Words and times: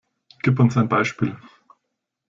Gib 0.41 0.59
uns 0.59 0.77
ein 0.77 0.89
Beispiel! 0.89 1.37